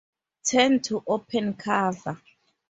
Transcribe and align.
Turn 0.43 0.79
to 0.87 1.03
open 1.05 1.53
cover. 1.53 2.19